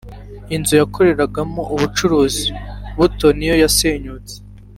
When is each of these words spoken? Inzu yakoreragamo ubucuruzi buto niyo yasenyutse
Inzu 0.55 0.73
yakoreragamo 0.81 1.61
ubucuruzi 1.73 2.47
buto 2.97 3.27
niyo 3.37 3.55
yasenyutse 3.63 4.35